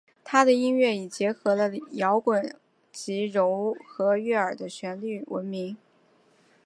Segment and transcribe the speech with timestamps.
[0.23, 2.55] 她的音乐以结合了摇滚
[2.91, 5.77] 及柔和悦耳的旋律闻名。